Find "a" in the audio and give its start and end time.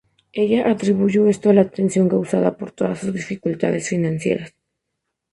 1.51-1.53